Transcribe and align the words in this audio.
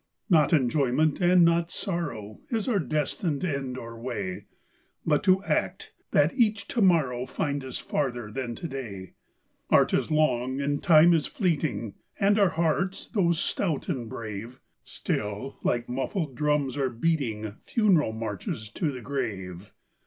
Not 0.31 0.51
enjoyment, 0.51 1.21
and 1.21 1.45
not 1.45 1.69
sorrow, 1.69 2.39
Is 2.49 2.67
our 2.67 2.79
destined 2.79 3.45
end 3.45 3.77
or 3.77 3.99
way; 4.01 4.47
But 5.05 5.23
to 5.25 5.43
act, 5.43 5.93
that 6.09 6.33
each 6.33 6.67
to 6.69 6.81
morrow 6.81 7.27
Find 7.27 7.63
us 7.63 7.77
farther 7.77 8.31
than 8.31 8.55
to 8.55 8.67
day. 8.67 9.13
Art 9.69 9.93
is 9.93 10.09
long, 10.09 10.59
and 10.59 10.81
Time 10.81 11.13
is 11.13 11.27
fleeting, 11.27 11.93
And 12.19 12.39
our 12.39 12.49
hearts, 12.49 13.09
though 13.09 13.31
stout 13.33 13.89
and 13.89 14.09
brave, 14.09 14.59
Still, 14.83 15.59
like 15.63 15.87
muffled 15.87 16.33
drums, 16.33 16.77
are 16.77 16.89
beating 16.89 17.57
Funeral 17.67 18.11
marches 18.11 18.71
to 18.71 18.91
the 18.91 19.01
grave. 19.01 19.71